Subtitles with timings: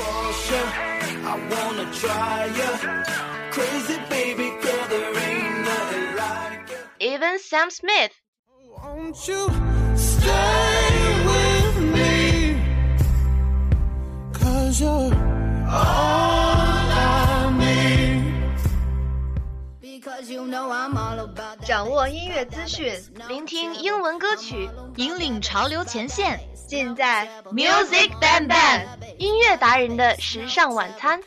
[0.00, 2.68] I wanna try ya.
[3.50, 6.76] Crazy baby girl, there ain't nothing like ya.
[7.00, 8.12] even Sam Smith.
[8.76, 9.50] Won't you
[9.96, 10.94] stay
[11.26, 12.62] with me?
[14.32, 15.12] Cause you're
[15.68, 18.32] all I need.
[19.80, 21.66] Because you know I'm all about that.
[21.66, 22.92] 掌握音乐资讯，
[23.28, 26.40] 聆听英文歌曲，引领潮流前线。
[26.68, 28.84] 尽在 Music Band Band
[29.16, 31.18] 音乐达人的时尚晚餐。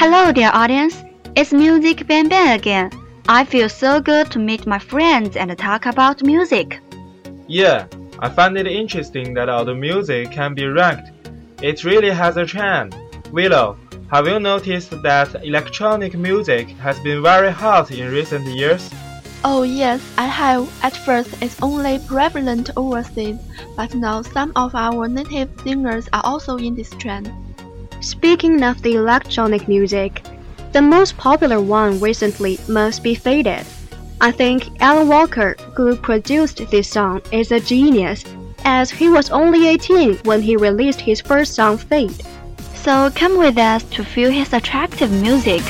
[0.00, 1.02] Hello, dear audience.
[1.34, 2.92] It's Music Bang Bang again.
[3.28, 6.78] I feel so good to meet my friends and talk about music.
[7.48, 7.88] Yeah,
[8.20, 11.10] I find it interesting that all the music can be ranked.
[11.62, 12.94] It really has a trend.
[13.32, 13.76] Willow,
[14.12, 18.88] have you noticed that electronic music has been very hot in recent years?
[19.42, 20.70] Oh yes, I have.
[20.84, 23.38] At first, it's only prevalent overseas,
[23.74, 27.32] but now some of our native singers are also in this trend.
[28.08, 30.24] Speaking of the electronic music,
[30.72, 33.66] the most popular one recently must be Faded.
[34.18, 38.24] I think Alan Walker, who produced this song, is a genius,
[38.64, 42.24] as he was only 18 when he released his first song Fade.
[42.74, 45.62] So come with us to feel his attractive music.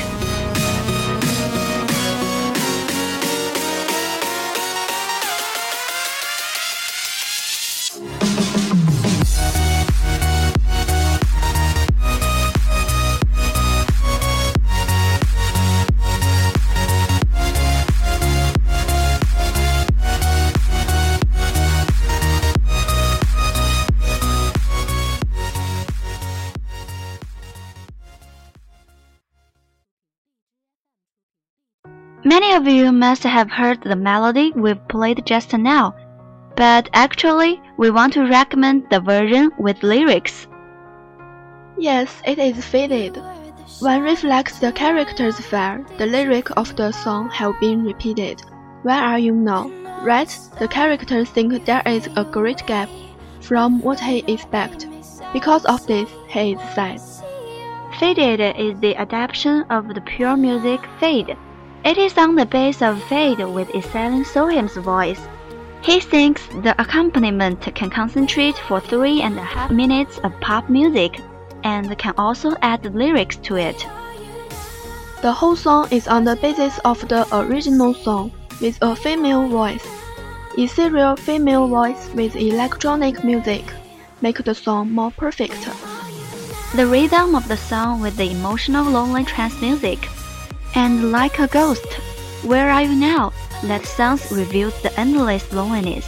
[32.24, 35.94] Many of you must have heard the melody we've played just now,
[36.56, 40.48] but actually, we want to recommend the version with lyrics.
[41.78, 43.22] Yes, it is faded.
[43.78, 45.86] One reflects the character's fare.
[45.96, 48.42] The lyric of the song have been repeated.
[48.82, 49.68] Where are you now?
[50.02, 50.36] Right?
[50.58, 52.88] The characters think there is a great gap
[53.40, 54.88] from what he expect.
[55.32, 57.00] Because of this, he is sad.
[58.00, 61.36] Faded is the adaptation of the pure music Fade.
[61.88, 65.22] It is on the base of Fade with Iselin Solheim's voice.
[65.80, 71.18] He thinks the accompaniment can concentrate for three and a half minutes of pop music
[71.64, 73.86] and can also add lyrics to it.
[75.22, 79.88] The whole song is on the basis of the original song with a female voice.
[80.58, 83.64] Ethereal female voice with electronic music
[84.20, 85.66] make the song more perfect.
[86.76, 90.06] The rhythm of the song with the emotional lonely trance music.
[90.74, 91.86] And like a ghost,
[92.42, 93.32] where are you now?
[93.64, 96.06] That sounds reveals the endless loneliness.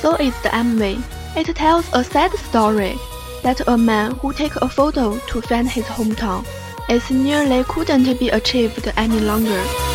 [0.00, 1.02] So is the MV.
[1.36, 2.94] It tells a sad story
[3.42, 6.46] that a man who take a photo to find his hometown
[6.88, 9.91] is nearly couldn't be achieved any longer.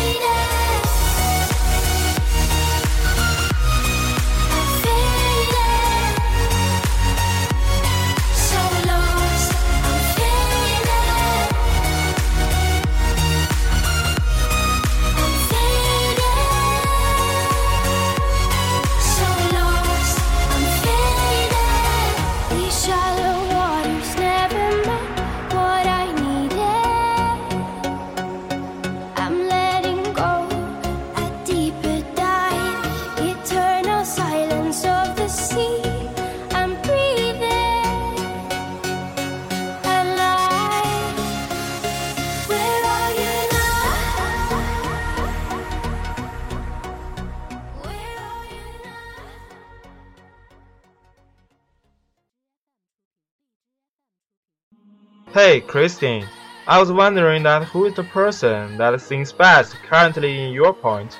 [55.40, 56.26] Hey, Christine,
[56.66, 61.16] I was wondering that who is the person that sings best currently in your point?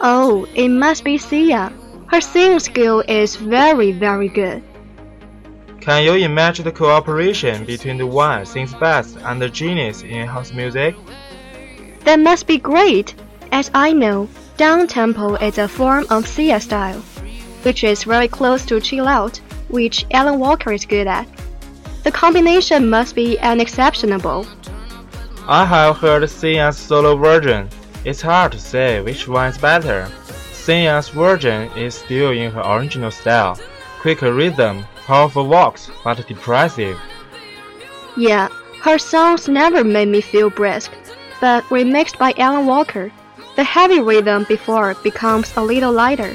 [0.00, 1.72] Oh, it must be Sia.
[2.08, 4.64] Her singing skill is very, very good.
[5.80, 10.52] Can you imagine the cooperation between the one sings best and the genius in house
[10.52, 10.96] music?
[12.02, 13.14] That must be great.
[13.52, 17.02] As I know, down tempo is a form of Sia style,
[17.62, 19.36] which is very close to chill out,
[19.68, 21.28] which Alan Walker is good at.
[22.02, 24.46] The combination must be unexceptionable.
[25.46, 27.68] I have heard Sia's solo version.
[28.04, 30.08] It's hard to say which one is better.
[30.52, 33.58] Sia's version is still in her original style,
[34.00, 36.98] quicker rhythm, powerful vocals, but depressive.
[38.16, 38.48] Yeah,
[38.82, 40.92] her songs never made me feel brisk,
[41.40, 43.12] but remixed by Alan Walker,
[43.56, 46.34] the heavy rhythm before becomes a little lighter.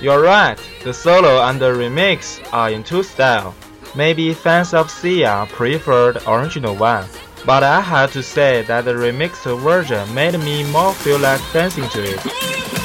[0.00, 3.54] You're right, the solo and the remix are in two styles.
[3.96, 7.06] Maybe fans of Sia preferred original one,
[7.46, 11.88] but I have to say that the remixed version made me more feel like dancing
[11.90, 12.83] to it.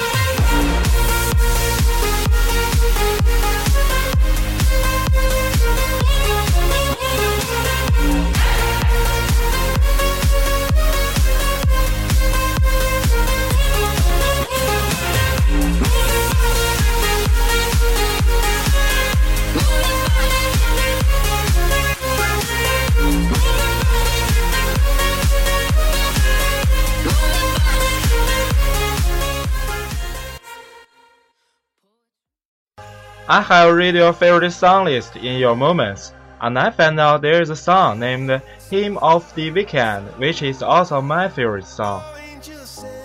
[33.31, 37.43] I have read your favorite song list in your moments, and I found out there
[37.43, 38.41] is a song named
[38.71, 42.01] Hymn of the Weekend, which is also my favorite song.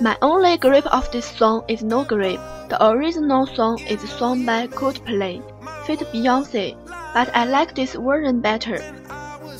[0.00, 2.40] My only grip of this song is no grip.
[2.70, 5.42] The original song is sung by Coldplay,
[5.84, 6.74] feat Beyonce,
[7.12, 8.80] but I like this version better.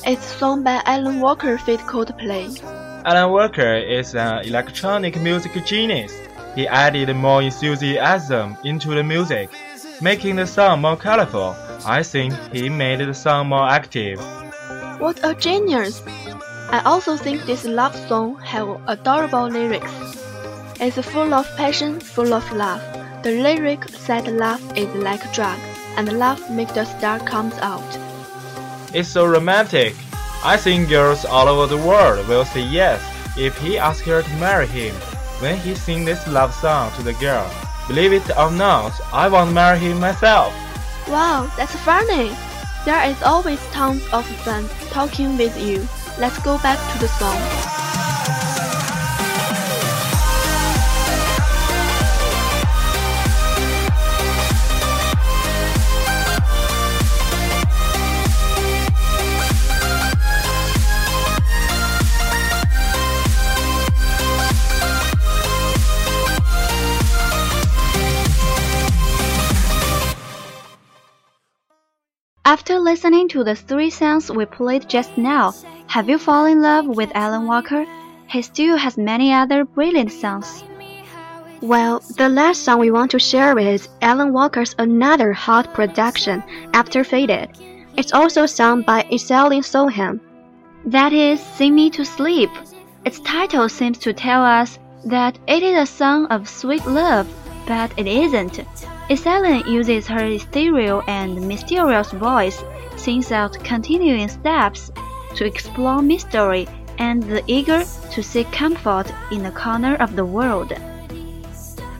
[0.03, 2.59] It's sung by Alan Walker feat Coldplay.
[3.05, 6.11] Alan Walker is an electronic music genius.
[6.55, 9.51] He added more enthusiasm into the music,
[10.01, 11.55] making the song more colorful.
[11.85, 14.19] I think he made the song more active.
[14.99, 16.01] What a genius!
[16.71, 19.91] I also think this love song have adorable lyrics.
[20.79, 22.81] It's full of passion, full of love.
[23.23, 25.59] The lyric said love is like a drug,
[25.97, 27.83] and love makes the star comes out.
[28.93, 29.95] It's so romantic.
[30.43, 33.01] I think girls all over the world will say yes
[33.37, 34.93] if he asks her to marry him
[35.39, 37.49] when he sings this love song to the girl.
[37.87, 40.53] Believe it or not, I want to marry him myself.
[41.07, 42.35] Wow, that's funny!
[42.83, 45.87] There is always tons of fun talking with you.
[46.19, 47.84] Let's go back to the song.
[72.47, 75.55] After listening to the three songs we played just now,
[75.87, 77.87] have you fallen in love with Alan Walker?
[78.27, 80.63] He still has many other brilliant songs.
[81.61, 86.43] Well, the last song we want to share is Alan Walker's another hot production,
[86.75, 87.49] After Faded.
[87.97, 90.19] It's also sung by Iselin Solheim.
[90.85, 92.51] That is Sing Me to Sleep.
[93.05, 97.27] Its title seems to tell us that it is a song of sweet love,
[97.65, 98.59] but it isn't.
[99.07, 102.63] Iselin uses her ethereal and mysterious voice,
[102.97, 104.91] sings out continuing steps
[105.35, 110.73] to explore mystery and the eager to seek comfort in a corner of the world.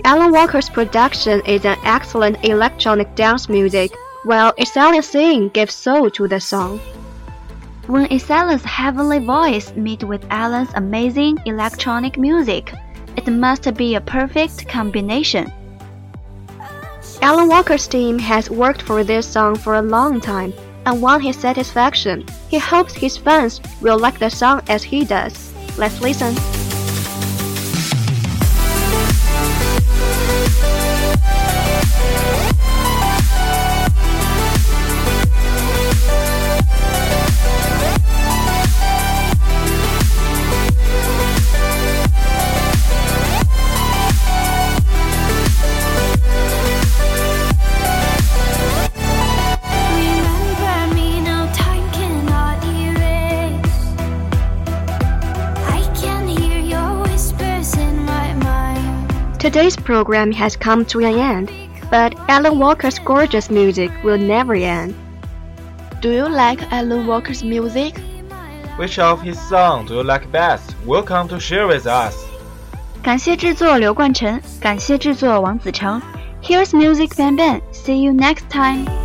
[0.03, 3.91] Alan Walker's production is an excellent electronic dance music,
[4.23, 6.79] while Iselin's singing gives soul to the song.
[7.85, 12.73] When Iselin's heavenly voice meets with Alan's amazing electronic music,
[13.15, 15.51] it must be a perfect combination.
[17.21, 20.53] Alan Walker's team has worked for this song for a long time
[20.85, 22.25] and won his satisfaction.
[22.49, 25.53] He hopes his fans will like the song as he does.
[25.77, 26.64] Let's listen.
[59.55, 61.49] Today's program has come to an end,
[61.89, 64.93] but Alan Walker's gorgeous music will never end.
[66.01, 67.97] Do you like Alan Walker's music?
[68.75, 70.75] Which of his songs do you like best?
[70.85, 72.17] Welcome to share with us.
[73.01, 76.01] 感谢制作刘冠辰，感谢制作王子成。
[76.43, 77.61] Here's Music Bang Bang.
[77.71, 79.04] See you next time.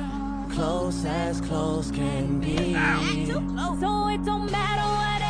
[0.61, 2.75] close as close can be.
[3.81, 5.20] So it don't matter what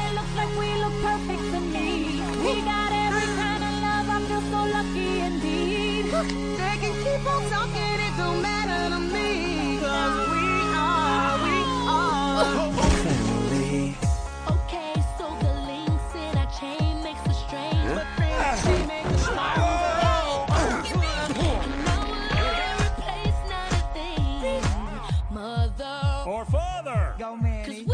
[26.41, 27.13] your father.
[27.19, 27.85] Go, Manny.